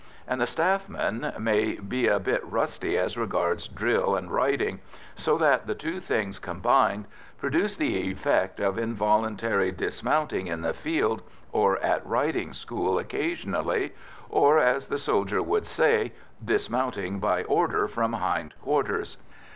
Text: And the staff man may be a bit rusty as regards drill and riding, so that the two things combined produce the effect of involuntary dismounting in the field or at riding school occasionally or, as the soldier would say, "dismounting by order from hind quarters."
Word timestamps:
And 0.27 0.41
the 0.41 0.47
staff 0.47 0.89
man 0.89 1.31
may 1.37 1.73
be 1.73 2.07
a 2.07 2.17
bit 2.17 2.43
rusty 2.43 2.97
as 2.97 3.19
regards 3.19 3.67
drill 3.67 4.15
and 4.15 4.31
riding, 4.31 4.79
so 5.13 5.37
that 5.37 5.67
the 5.67 5.75
two 5.75 5.99
things 5.99 6.39
combined 6.39 7.05
produce 7.37 7.77
the 7.77 8.09
effect 8.09 8.59
of 8.59 8.79
involuntary 8.79 9.71
dismounting 9.71 10.47
in 10.47 10.61
the 10.63 10.73
field 10.73 11.21
or 11.51 11.77
at 11.83 12.03
riding 12.03 12.51
school 12.51 12.97
occasionally 12.97 13.93
or, 14.27 14.57
as 14.57 14.87
the 14.87 14.97
soldier 14.97 15.43
would 15.43 15.67
say, 15.67 16.13
"dismounting 16.43 17.19
by 17.19 17.43
order 17.43 17.87
from 17.87 18.13
hind 18.13 18.55
quarters." 18.59 19.17